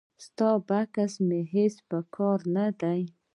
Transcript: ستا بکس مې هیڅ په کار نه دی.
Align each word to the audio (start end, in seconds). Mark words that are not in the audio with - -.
ستا 0.25 0.49
بکس 0.67 1.13
مې 1.27 1.41
هیڅ 1.53 1.75
په 1.89 1.97
کار 2.15 2.39
نه 2.55 2.65
دی. 2.81 3.01